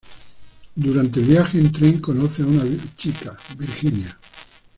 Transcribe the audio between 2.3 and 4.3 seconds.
a una chica, Virginia.